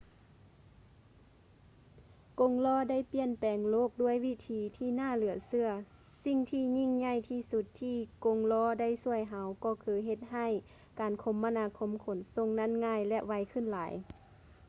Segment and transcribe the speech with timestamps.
[2.39, 5.67] ກົງລໍ້ໄດ້ປ່ຽນແປງໂລກດ້ວຍວິທີທີ່ໜ້າເຫຼືອເຊື່ອ
[6.25, 10.47] ສິ່ງທີ່ຍິ່ງໃຫຍ່ທີ່ສຸດທີ່ກົງລໍ້ໄດ້ຊ່ວຍເຮົາກໍຄືເຮັດໃຫ້
[10.99, 13.93] ການຄົມມະນາຄົມຂົນສົ່ງນັ້ນງ່າຍ ແລະ ໄວຂຶ້ນຫຼາຍ